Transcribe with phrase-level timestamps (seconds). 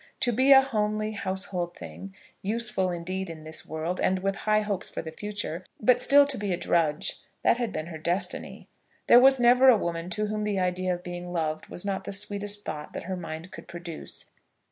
[0.21, 4.89] To be a homely, household thing, useful indeed in this world, and with high hopes
[4.89, 8.67] for the future, but still to be a drudge; that had been her destiny.
[9.05, 12.13] There was never a woman to whom the idea of being loved was not the
[12.13, 14.31] sweetest thought that her mind could produce.